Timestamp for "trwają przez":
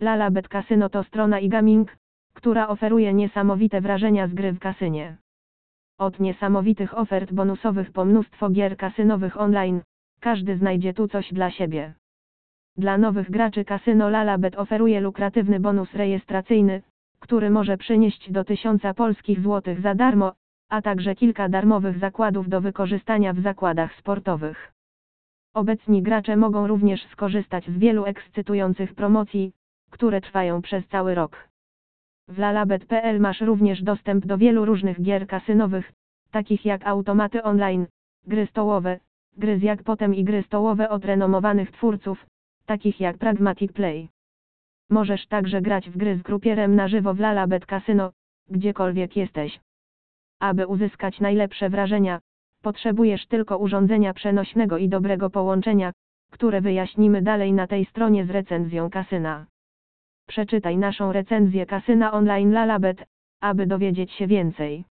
30.20-30.88